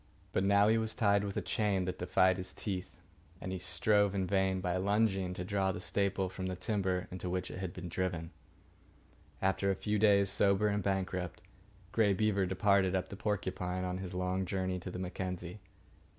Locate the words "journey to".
14.47-14.89